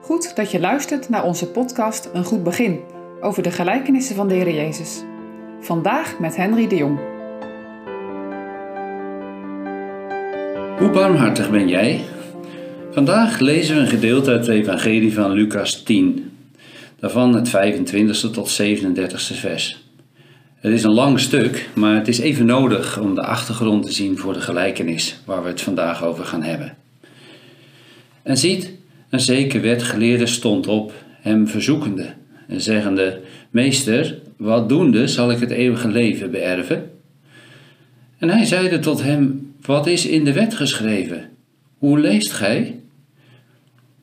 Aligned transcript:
Goed 0.00 0.36
dat 0.36 0.50
je 0.50 0.60
luistert 0.60 1.08
naar 1.08 1.24
onze 1.24 1.46
podcast 1.46 2.10
Een 2.12 2.24
Goed 2.24 2.42
Begin 2.42 2.80
over 3.20 3.42
de 3.42 3.50
gelijkenissen 3.50 4.16
van 4.16 4.28
de 4.28 4.34
Heer 4.34 4.54
Jezus. 4.54 5.02
Vandaag 5.60 6.18
met 6.18 6.36
Henry 6.36 6.68
de 6.68 6.76
Jong. 6.76 6.98
Hoe 10.78 10.90
barmhartig 10.90 11.50
ben 11.50 11.68
jij? 11.68 12.04
Vandaag 12.90 13.38
lezen 13.38 13.74
we 13.74 13.80
een 13.80 13.88
gedeelte 13.88 14.30
uit 14.30 14.46
het 14.46 14.54
Evangelie 14.54 15.14
van 15.14 15.30
Lucas 15.30 15.82
10, 15.82 16.30
daarvan 16.98 17.34
het 17.34 17.48
25e 17.48 18.30
tot 18.32 18.62
37e 18.62 19.38
vers. 19.38 19.84
Het 20.54 20.72
is 20.72 20.82
een 20.82 20.94
lang 20.94 21.20
stuk, 21.20 21.68
maar 21.74 21.94
het 21.94 22.08
is 22.08 22.18
even 22.18 22.46
nodig 22.46 23.00
om 23.00 23.14
de 23.14 23.22
achtergrond 23.22 23.86
te 23.86 23.92
zien 23.92 24.18
voor 24.18 24.32
de 24.32 24.40
gelijkenis 24.40 25.20
waar 25.24 25.42
we 25.42 25.48
het 25.48 25.60
vandaag 25.60 26.04
over 26.04 26.24
gaan 26.24 26.42
hebben. 26.42 26.76
En 28.22 28.36
ziet, 28.36 28.77
een 29.10 29.20
zeker 29.20 29.60
wetgeleerde 29.60 30.26
stond 30.26 30.66
op, 30.66 30.92
hem 31.20 31.48
verzoekende, 31.48 32.06
en 32.48 32.60
zeggende: 32.60 33.20
Meester, 33.50 34.18
wat 34.36 34.68
doende 34.68 35.06
zal 35.06 35.30
ik 35.30 35.38
het 35.38 35.50
eeuwige 35.50 35.88
leven 35.88 36.30
beërven? 36.30 36.90
En 38.18 38.28
hij 38.28 38.44
zeide 38.44 38.78
tot 38.78 39.02
hem: 39.02 39.52
Wat 39.60 39.86
is 39.86 40.06
in 40.06 40.24
de 40.24 40.32
wet 40.32 40.54
geschreven? 40.54 41.28
Hoe 41.78 41.98
leest 41.98 42.32
gij? 42.32 42.80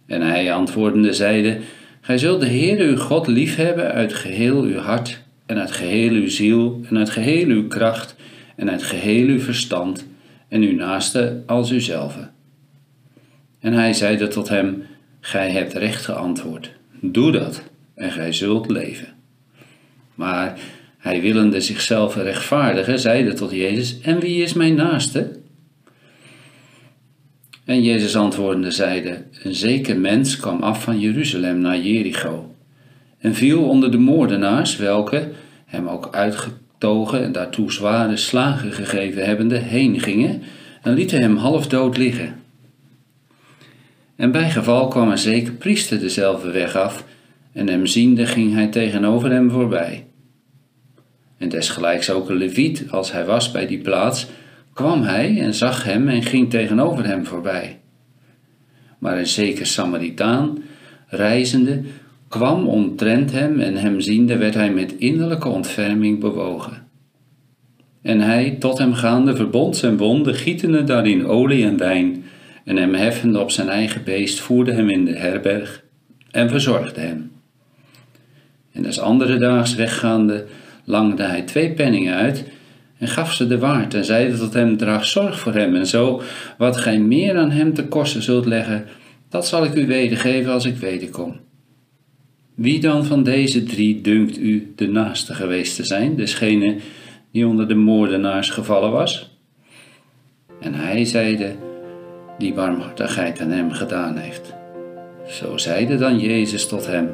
En 0.05 0.21
hij 0.21 0.53
antwoordende 0.53 1.13
zeide: 1.13 1.57
Gij 2.01 2.17
zult 2.17 2.39
de 2.41 2.47
Heer 2.47 2.79
uw 2.79 2.97
God 2.97 3.27
liefhebben 3.27 3.91
uit 3.91 4.13
geheel 4.13 4.61
uw 4.61 4.77
hart 4.77 5.23
en 5.45 5.57
uit 5.57 5.71
geheel 5.71 6.11
uw 6.11 6.29
ziel 6.29 6.81
en 6.89 6.97
uit 6.97 7.09
geheel 7.09 7.47
uw 7.47 7.67
kracht 7.67 8.15
en 8.55 8.69
uit 8.69 8.83
geheel 8.83 9.27
uw 9.27 9.39
verstand 9.39 10.07
en 10.47 10.61
uw 10.61 10.75
naaste 10.75 11.43
als 11.45 11.71
uzelf. 11.71 12.17
En 13.59 13.73
hij 13.73 13.93
zeide 13.93 14.27
tot 14.27 14.49
hem: 14.49 14.83
Gij 15.25 15.51
hebt 15.51 15.73
recht 15.73 16.05
geantwoord. 16.05 16.71
Doe 17.01 17.31
dat 17.31 17.61
en 17.95 18.11
gij 18.11 18.33
zult 18.33 18.69
leven. 18.69 19.07
Maar 20.15 20.59
hij 20.97 21.21
willende 21.21 21.61
zichzelf 21.61 22.15
rechtvaardigen, 22.15 22.99
zeide 22.99 23.33
tot 23.33 23.51
Jezus: 23.51 23.99
En 24.01 24.19
wie 24.19 24.43
is 24.43 24.53
mijn 24.53 24.75
naaste? 24.75 25.39
En 27.63 27.83
Jezus 27.83 28.15
antwoordende 28.15 28.71
zeide: 28.71 29.23
Een 29.43 29.55
zeker 29.55 29.97
mens 29.97 30.37
kwam 30.37 30.63
af 30.63 30.83
van 30.83 30.99
Jeruzalem 30.99 31.59
naar 31.59 31.79
Jericho 31.79 32.55
en 33.17 33.35
viel 33.35 33.69
onder 33.69 33.91
de 33.91 33.97
moordenaars, 33.97 34.77
welke, 34.77 35.31
hem 35.65 35.87
ook 35.87 36.15
uitgetogen 36.15 37.23
en 37.23 37.31
daartoe 37.31 37.71
zware 37.71 38.17
slagen 38.17 38.71
gegeven 38.71 39.25
hebbende, 39.25 39.57
heen 39.57 39.99
gingen 39.99 40.41
en 40.81 40.93
lieten 40.93 41.21
hem 41.21 41.37
half 41.37 41.67
dood 41.67 41.97
liggen. 41.97 42.43
En 44.15 44.31
bij 44.31 44.51
geval 44.51 44.87
kwam 44.87 45.09
een 45.09 45.17
zeker 45.17 45.53
priester 45.53 45.99
dezelfde 45.99 46.51
weg 46.51 46.75
af, 46.75 47.05
en 47.51 47.67
hem 47.67 47.85
ziende 47.85 48.25
ging 48.25 48.53
hij 48.53 48.67
tegenover 48.67 49.31
hem 49.31 49.51
voorbij. 49.51 50.05
En 51.37 51.49
desgelijks 51.49 52.09
ook 52.09 52.29
een 52.29 52.35
leviet, 52.35 52.85
als 52.89 53.11
hij 53.11 53.25
was 53.25 53.51
bij 53.51 53.67
die 53.67 53.81
plaats, 53.81 54.27
kwam 54.73 55.03
hij 55.03 55.39
en 55.39 55.53
zag 55.53 55.83
hem 55.83 56.07
en 56.07 56.23
ging 56.23 56.49
tegenover 56.49 57.05
hem 57.05 57.25
voorbij. 57.25 57.79
Maar 58.99 59.17
een 59.17 59.27
zeker 59.27 59.65
Samaritaan, 59.65 60.63
reizende, 61.07 61.81
kwam 62.27 62.67
omtrent 62.67 63.31
hem 63.31 63.59
en 63.59 63.75
hem 63.75 64.01
ziende 64.01 64.37
werd 64.37 64.53
hij 64.53 64.71
met 64.71 64.95
innerlijke 64.97 65.49
ontferming 65.49 66.19
bewogen. 66.19 66.87
En 68.01 68.19
hij, 68.19 68.55
tot 68.59 68.77
hem 68.77 68.93
gaande, 68.93 69.35
verbond 69.35 69.77
zijn 69.77 69.97
wonden, 69.97 70.35
gietende 70.35 70.83
daarin 70.83 71.25
olie 71.25 71.65
en 71.65 71.77
wijn, 71.77 72.23
en 72.65 72.77
hem 72.77 72.93
heffende 72.93 73.39
op 73.39 73.51
zijn 73.51 73.69
eigen 73.69 74.03
beest, 74.03 74.39
voerde 74.39 74.73
hem 74.73 74.89
in 74.89 75.05
de 75.05 75.15
herberg 75.15 75.83
en 76.31 76.49
verzorgde 76.49 77.01
hem. 77.01 77.31
En 78.71 78.83
des 78.83 78.99
andere 78.99 79.37
daags 79.37 79.75
weggaande, 79.75 80.45
langde 80.83 81.23
hij 81.23 81.41
twee 81.41 81.73
penningen 81.73 82.15
uit 82.15 82.45
en 82.97 83.07
gaf 83.07 83.33
ze 83.33 83.47
de 83.47 83.59
waard 83.59 83.93
en 83.93 84.05
zeide 84.05 84.37
tot 84.37 84.53
hem, 84.53 84.77
draag 84.77 85.05
zorg 85.05 85.39
voor 85.39 85.53
hem 85.53 85.75
en 85.75 85.87
zo, 85.87 86.21
wat 86.57 86.77
gij 86.77 86.99
meer 86.99 87.37
aan 87.37 87.51
hem 87.51 87.73
te 87.73 87.87
kosten 87.87 88.21
zult 88.21 88.45
leggen, 88.45 88.85
dat 89.29 89.47
zal 89.47 89.65
ik 89.65 89.75
u 89.75 89.87
wedergeven 89.87 90.51
als 90.51 90.65
ik 90.65 90.75
wederkom. 90.75 91.39
Wie 92.55 92.79
dan 92.79 93.05
van 93.05 93.23
deze 93.23 93.63
drie 93.63 94.01
dunkt 94.01 94.37
u 94.37 94.73
de 94.75 94.87
naaste 94.87 95.33
geweest 95.33 95.75
te 95.75 95.85
zijn, 95.85 96.15
desgene 96.15 96.75
die 97.31 97.47
onder 97.47 97.67
de 97.67 97.75
moordenaars 97.75 98.49
gevallen 98.49 98.91
was? 98.91 99.37
En 100.59 100.73
hij 100.73 101.05
zeide, 101.05 101.55
die 102.37 102.53
barmhartigheid 102.53 103.41
aan 103.41 103.51
hem 103.51 103.71
gedaan 103.71 104.17
heeft. 104.17 104.53
Zo 105.27 105.57
zeide 105.57 105.97
dan 105.97 106.19
Jezus 106.19 106.67
tot 106.67 106.87
hem, 106.87 107.09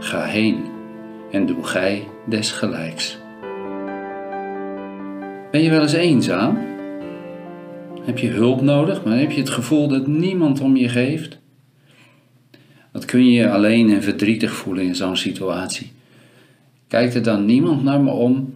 ga 0.00 0.22
heen 0.22 0.64
en 1.30 1.46
doe 1.46 1.64
gij 1.64 2.06
desgelijks. 2.26 3.18
Ben 5.50 5.62
je 5.62 5.70
wel 5.70 5.82
eens 5.82 5.92
eenzaam? 5.92 6.58
Heb 8.02 8.18
je 8.18 8.28
hulp 8.28 8.60
nodig, 8.60 9.04
maar 9.04 9.18
heb 9.18 9.30
je 9.30 9.40
het 9.40 9.50
gevoel 9.50 9.88
dat 9.88 10.06
niemand 10.06 10.60
om 10.60 10.76
je 10.76 10.88
geeft? 10.88 11.38
Wat 12.92 13.04
kun 13.04 13.24
je 13.24 13.32
je 13.32 13.50
alleen 13.50 13.90
en 13.90 14.02
verdrietig 14.02 14.52
voelen 14.52 14.84
in 14.84 14.94
zo'n 14.94 15.16
situatie? 15.16 15.92
Kijkt 16.88 17.14
er 17.14 17.22
dan 17.22 17.44
niemand 17.44 17.82
naar 17.82 18.00
me 18.00 18.10
om? 18.10 18.54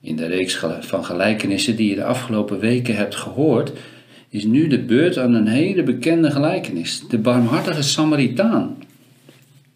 In 0.00 0.16
de 0.16 0.26
reeks 0.26 0.64
van 0.80 1.04
gelijkenissen 1.04 1.76
die 1.76 1.88
je 1.88 1.94
de 1.94 2.04
afgelopen 2.04 2.58
weken 2.58 2.96
hebt 2.96 3.14
gehoord, 3.14 3.72
is 4.30 4.44
nu 4.44 4.66
de 4.66 4.78
beurt 4.78 5.18
aan 5.18 5.34
een 5.34 5.46
hele 5.46 5.82
bekende 5.82 6.30
gelijkenis: 6.30 7.02
de 7.08 7.18
barmhartige 7.18 7.82
Samaritaan. 7.82 8.76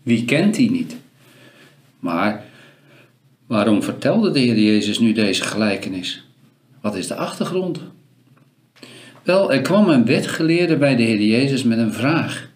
Wie 0.03 0.25
kent 0.25 0.55
die 0.55 0.71
niet? 0.71 0.97
Maar 1.99 2.45
waarom 3.47 3.83
vertelde 3.83 4.31
de 4.31 4.39
Heer 4.39 4.59
Jezus 4.59 4.99
nu 4.99 5.13
deze 5.13 5.43
gelijkenis? 5.43 6.25
Wat 6.81 6.97
is 6.97 7.07
de 7.07 7.15
achtergrond? 7.15 7.81
Wel, 9.23 9.53
er 9.53 9.63
kwam 9.63 9.89
een 9.89 10.05
wetgeleerde 10.05 10.77
bij 10.77 10.97
de 10.97 11.03
Heer 11.03 11.23
Jezus 11.23 11.63
met 11.63 11.79
een 11.79 11.93
vraag. 11.93 12.53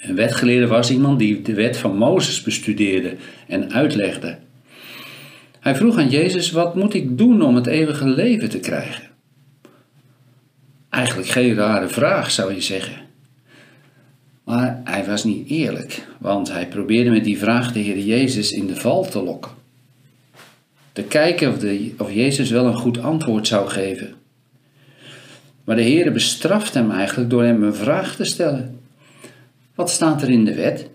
Een 0.00 0.14
wetgeleerde 0.14 0.66
was 0.66 0.90
iemand 0.90 1.18
die 1.18 1.42
de 1.42 1.54
wet 1.54 1.76
van 1.76 1.96
Mozes 1.96 2.42
bestudeerde 2.42 3.16
en 3.46 3.72
uitlegde. 3.72 4.38
Hij 5.60 5.76
vroeg 5.76 5.96
aan 5.96 6.10
Jezus: 6.10 6.50
Wat 6.50 6.74
moet 6.74 6.94
ik 6.94 7.18
doen 7.18 7.42
om 7.42 7.54
het 7.54 7.66
eeuwige 7.66 8.08
leven 8.08 8.48
te 8.48 8.58
krijgen? 8.58 9.15
Eigenlijk 10.96 11.28
geen 11.28 11.54
rare 11.54 11.88
vraag, 11.88 12.30
zou 12.30 12.54
je 12.54 12.60
zeggen. 12.60 12.96
Maar 14.44 14.80
hij 14.84 15.04
was 15.04 15.24
niet 15.24 15.48
eerlijk, 15.48 16.06
want 16.18 16.52
hij 16.52 16.68
probeerde 16.68 17.10
met 17.10 17.24
die 17.24 17.38
vraag 17.38 17.72
de 17.72 17.78
Heer 17.78 17.98
Jezus 17.98 18.50
in 18.50 18.66
de 18.66 18.76
val 18.76 19.04
te 19.04 19.22
lokken. 19.22 19.50
Te 20.92 21.02
kijken 21.02 21.50
of, 21.50 21.58
de, 21.58 21.94
of 21.98 22.12
Jezus 22.12 22.50
wel 22.50 22.66
een 22.66 22.76
goed 22.76 22.98
antwoord 22.98 23.46
zou 23.46 23.68
geven. 23.68 24.14
Maar 25.64 25.76
de 25.76 25.82
Heer 25.82 26.12
bestraft 26.12 26.74
hem 26.74 26.90
eigenlijk 26.90 27.30
door 27.30 27.42
hem 27.42 27.62
een 27.62 27.74
vraag 27.74 28.16
te 28.16 28.24
stellen. 28.24 28.80
Wat 29.74 29.90
staat 29.90 30.22
er 30.22 30.30
in 30.30 30.44
de 30.44 30.54
wet? 30.54 30.88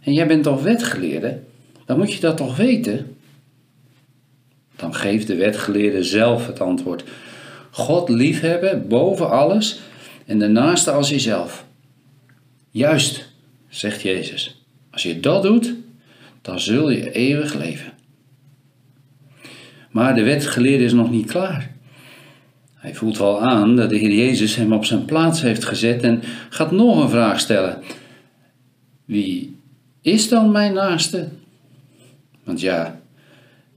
En 0.00 0.12
jij 0.12 0.26
bent 0.26 0.42
toch 0.42 0.62
wetgeleerde? 0.62 1.40
Dan 1.84 1.98
moet 1.98 2.12
je 2.12 2.20
dat 2.20 2.36
toch 2.36 2.56
weten? 2.56 3.16
Dan 4.76 4.94
geeft 4.94 5.26
de 5.26 5.36
wetgeleerde 5.36 6.02
zelf 6.02 6.46
het 6.46 6.60
antwoord. 6.60 7.04
God 7.74 8.08
liefhebben 8.08 8.88
boven 8.88 9.30
alles 9.30 9.80
en 10.26 10.38
de 10.38 10.48
naaste 10.48 10.90
als 10.90 11.08
jezelf. 11.08 11.64
Juist, 12.70 13.28
zegt 13.68 14.02
Jezus. 14.02 14.64
Als 14.90 15.02
je 15.02 15.20
dat 15.20 15.42
doet, 15.42 15.74
dan 16.42 16.60
zul 16.60 16.90
je 16.90 17.12
eeuwig 17.12 17.54
leven. 17.54 17.92
Maar 19.90 20.14
de 20.14 20.22
wetgeleerde 20.22 20.84
is 20.84 20.92
nog 20.92 21.10
niet 21.10 21.30
klaar. 21.30 21.70
Hij 22.74 22.94
voelt 22.94 23.18
wel 23.18 23.40
aan 23.40 23.76
dat 23.76 23.90
de 23.90 23.96
Heer 23.96 24.12
Jezus 24.12 24.56
hem 24.56 24.72
op 24.72 24.84
zijn 24.84 25.04
plaats 25.04 25.42
heeft 25.42 25.64
gezet 25.64 26.02
en 26.02 26.22
gaat 26.48 26.70
nog 26.70 27.02
een 27.02 27.10
vraag 27.10 27.40
stellen. 27.40 27.78
Wie 29.04 29.56
is 30.00 30.28
dan 30.28 30.52
mijn 30.52 30.72
naaste? 30.74 31.28
Want 32.44 32.60
ja, 32.60 33.00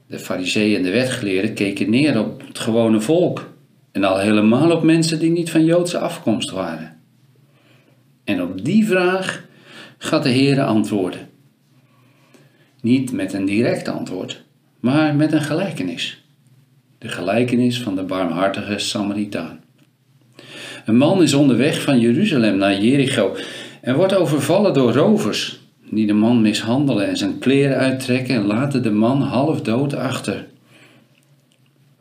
de 0.07 0.19
fariseeën 0.19 0.77
en 0.77 0.83
de 0.83 0.91
wetgeleerden 0.91 1.53
keken 1.53 1.89
neer 1.89 2.19
op 2.19 2.43
het 2.47 2.59
gewone 2.59 2.99
volk. 2.99 3.53
En 3.95 4.03
al 4.03 4.17
helemaal 4.17 4.71
op 4.71 4.83
mensen 4.83 5.19
die 5.19 5.31
niet 5.31 5.49
van 5.49 5.65
Joodse 5.65 5.97
afkomst 5.97 6.51
waren. 6.51 6.97
En 8.23 8.41
op 8.41 8.65
die 8.65 8.85
vraag 8.85 9.43
gaat 9.97 10.23
de 10.23 10.29
Heer 10.29 10.61
antwoorden. 10.61 11.19
Niet 12.81 13.11
met 13.11 13.33
een 13.33 13.45
direct 13.45 13.87
antwoord, 13.87 14.43
maar 14.79 15.15
met 15.15 15.31
een 15.31 15.41
gelijkenis. 15.41 16.25
De 16.97 17.07
gelijkenis 17.07 17.81
van 17.81 17.95
de 17.95 18.03
barmhartige 18.03 18.77
Samaritaan. 18.77 19.59
Een 20.85 20.97
man 20.97 21.21
is 21.21 21.33
onderweg 21.33 21.81
van 21.81 21.99
Jeruzalem 21.99 22.57
naar 22.57 22.81
Jericho 22.81 23.35
en 23.81 23.95
wordt 23.95 24.15
overvallen 24.15 24.73
door 24.73 24.93
rovers, 24.93 25.59
die 25.89 26.07
de 26.07 26.13
man 26.13 26.41
mishandelen 26.41 27.07
en 27.07 27.17
zijn 27.17 27.39
kleren 27.39 27.77
uittrekken 27.77 28.35
en 28.35 28.45
laten 28.45 28.83
de 28.83 28.91
man 28.91 29.21
half 29.21 29.61
dood 29.61 29.93
achter. 29.93 30.47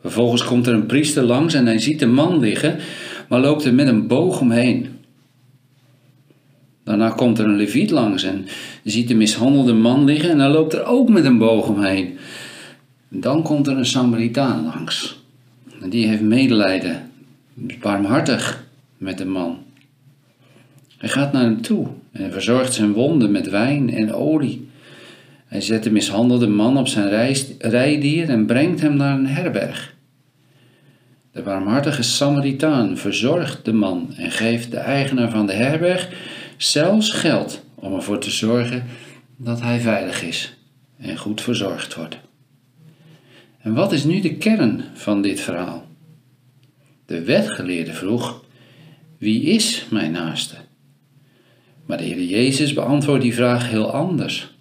Vervolgens 0.05 0.43
komt 0.43 0.67
er 0.67 0.73
een 0.73 0.85
priester 0.85 1.23
langs 1.23 1.53
en 1.53 1.65
hij 1.65 1.79
ziet 1.79 1.99
de 1.99 2.05
man 2.05 2.39
liggen, 2.39 2.77
maar 3.29 3.39
loopt 3.39 3.65
er 3.65 3.73
met 3.73 3.87
een 3.87 4.07
boog 4.07 4.39
omheen. 4.39 4.87
Daarna 6.83 7.09
komt 7.09 7.39
er 7.39 7.45
een 7.45 7.55
leviet 7.55 7.91
langs 7.91 8.23
en 8.23 8.45
ziet 8.83 9.07
de 9.07 9.15
mishandelde 9.15 9.73
man 9.73 10.03
liggen 10.03 10.29
en 10.29 10.39
hij 10.39 10.49
loopt 10.49 10.73
er 10.73 10.85
ook 10.85 11.09
met 11.09 11.25
een 11.25 11.37
boog 11.37 11.67
omheen. 11.67 12.17
Dan 13.09 13.43
komt 13.43 13.67
er 13.67 13.77
een 13.77 13.85
Samaritaan 13.85 14.63
langs. 14.63 15.19
En 15.81 15.89
die 15.89 16.07
heeft 16.07 16.21
medelijden, 16.21 17.11
barmhartig 17.79 18.63
met 18.97 19.17
de 19.17 19.25
man. 19.25 19.57
Hij 20.97 21.09
gaat 21.09 21.31
naar 21.31 21.43
hem 21.43 21.61
toe 21.61 21.87
en 22.11 22.31
verzorgt 22.31 22.73
zijn 22.73 22.93
wonden 22.93 23.31
met 23.31 23.49
wijn 23.49 23.93
en 23.93 24.13
olie. 24.13 24.67
Hij 25.45 25.61
zet 25.61 25.83
de 25.83 25.91
mishandelde 25.91 26.47
man 26.47 26.77
op 26.77 26.87
zijn 26.87 27.37
rijdier 27.59 28.29
en 28.29 28.45
brengt 28.45 28.81
hem 28.81 28.95
naar 28.95 29.17
een 29.17 29.27
herberg. 29.27 29.94
De 31.35 31.41
barmhartige 31.41 32.03
Samaritaan 32.03 32.97
verzorgt 32.97 33.65
de 33.65 33.73
man 33.73 34.13
en 34.17 34.31
geeft 34.31 34.71
de 34.71 34.77
eigenaar 34.77 35.29
van 35.29 35.45
de 35.45 35.53
herberg 35.53 36.09
zelfs 36.57 37.09
geld 37.09 37.63
om 37.75 37.93
ervoor 37.93 38.19
te 38.19 38.31
zorgen 38.31 38.83
dat 39.37 39.61
hij 39.61 39.79
veilig 39.79 40.23
is 40.23 40.57
en 40.97 41.17
goed 41.17 41.41
verzorgd 41.41 41.95
wordt. 41.95 42.17
En 43.61 43.73
wat 43.73 43.91
is 43.91 44.03
nu 44.03 44.19
de 44.19 44.35
kern 44.35 44.83
van 44.93 45.21
dit 45.21 45.39
verhaal? 45.39 45.85
De 47.05 47.23
wetgeleerde 47.23 47.93
vroeg: 47.93 48.43
Wie 49.17 49.41
is 49.41 49.85
mijn 49.89 50.11
naaste? 50.11 50.55
Maar 51.85 51.97
de 51.97 52.03
Heer 52.03 52.23
Jezus 52.23 52.73
beantwoordt 52.73 53.23
die 53.23 53.35
vraag 53.35 53.69
heel 53.69 53.91
anders. 53.91 54.55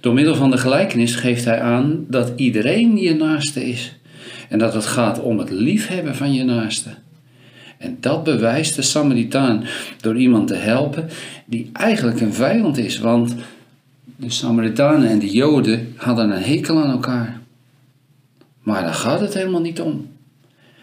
Door 0.00 0.14
middel 0.14 0.34
van 0.34 0.50
de 0.50 0.58
gelijkenis 0.58 1.14
geeft 1.14 1.44
hij 1.44 1.60
aan 1.60 2.04
dat 2.08 2.32
iedereen 2.36 2.96
je 2.96 3.14
naaste 3.14 3.68
is 3.68 3.98
en 4.48 4.58
dat 4.58 4.74
het 4.74 4.86
gaat 4.86 5.20
om 5.20 5.38
het 5.38 5.50
liefhebben 5.50 6.16
van 6.16 6.32
je 6.32 6.44
naaste. 6.44 6.90
En 7.78 7.96
dat 8.00 8.24
bewijst 8.24 8.76
de 8.76 8.82
Samaritaan 8.82 9.64
door 10.00 10.16
iemand 10.16 10.48
te 10.48 10.54
helpen 10.54 11.08
die 11.44 11.70
eigenlijk 11.72 12.20
een 12.20 12.34
vijand 12.34 12.78
is, 12.78 12.98
want 12.98 13.34
de 14.16 14.30
Samaritanen 14.30 15.08
en 15.08 15.18
de 15.18 15.30
Joden 15.30 15.92
hadden 15.96 16.30
een 16.30 16.42
hekel 16.42 16.82
aan 16.82 16.90
elkaar. 16.90 17.40
Maar 18.62 18.82
daar 18.82 18.94
gaat 18.94 19.20
het 19.20 19.34
helemaal 19.34 19.60
niet 19.60 19.80
om. 19.80 20.08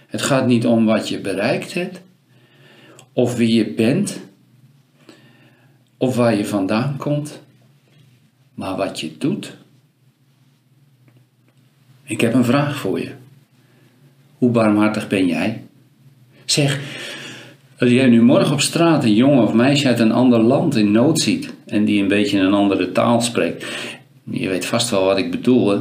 Het 0.07 0.21
gaat 0.21 0.47
niet 0.47 0.65
om 0.65 0.85
wat 0.85 1.09
je 1.09 1.19
bereikt 1.19 1.73
hebt, 1.73 2.01
of 3.13 3.35
wie 3.35 3.53
je 3.53 3.73
bent, 3.73 4.19
of 5.97 6.15
waar 6.15 6.35
je 6.35 6.45
vandaan 6.45 6.97
komt, 6.97 7.41
maar 8.53 8.75
wat 8.75 8.99
je 8.99 9.17
doet. 9.17 9.55
Ik 12.03 12.21
heb 12.21 12.33
een 12.33 12.45
vraag 12.45 12.77
voor 12.77 12.99
je. 12.99 13.11
Hoe 14.37 14.49
barmhartig 14.49 15.07
ben 15.07 15.27
jij? 15.27 15.63
Zeg, 16.45 16.79
als 17.79 17.89
jij 17.89 18.07
nu 18.07 18.21
morgen 18.21 18.53
op 18.53 18.61
straat 18.61 19.03
een 19.03 19.13
jongen 19.13 19.43
of 19.43 19.53
meisje 19.53 19.87
uit 19.87 19.99
een 19.99 20.11
ander 20.11 20.39
land 20.39 20.75
in 20.75 20.91
nood 20.91 21.19
ziet 21.19 21.53
en 21.65 21.85
die 21.85 22.01
een 22.01 22.07
beetje 22.07 22.39
een 22.39 22.53
andere 22.53 22.91
taal 22.91 23.21
spreekt, 23.21 23.65
je 24.23 24.49
weet 24.49 24.65
vast 24.65 24.89
wel 24.89 25.05
wat 25.05 25.17
ik 25.17 25.31
bedoel, 25.31 25.79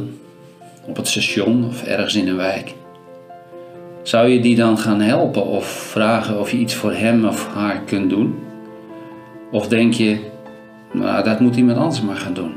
op 0.87 0.97
het 0.97 1.09
station 1.09 1.65
of 1.65 1.83
ergens 1.83 2.15
in 2.15 2.29
een 2.29 2.37
wijk. 2.37 2.75
Zou 4.03 4.29
je 4.29 4.41
die 4.41 4.57
dan 4.57 4.79
gaan 4.79 5.01
helpen 5.01 5.47
of 5.47 5.67
vragen 5.67 6.41
of 6.41 6.51
je 6.51 6.57
iets 6.57 6.75
voor 6.75 6.93
hem 6.93 7.25
of 7.25 7.49
haar 7.55 7.81
kunt 7.81 8.11
doen? 8.11 8.35
Of 9.51 9.69
denk 9.69 9.93
je, 9.93 10.19
nou 10.93 11.25
dat 11.25 11.41
moet 11.41 11.57
iemand 11.57 11.79
anders 11.79 12.03
maar 12.03 12.17
gaan 12.17 12.35
doen? 12.35 12.53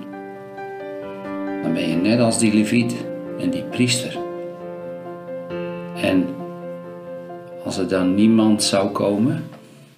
Dan 1.63 1.73
ben 1.73 1.89
je 1.89 1.95
net 1.95 2.19
als 2.19 2.39
die 2.39 2.53
leviet 2.53 2.95
en 3.39 3.49
die 3.49 3.63
priester. 3.63 4.26
En 6.01 6.25
als 7.65 7.77
er 7.77 7.87
dan 7.87 8.15
niemand 8.15 8.63
zou 8.63 8.89
komen 8.89 9.43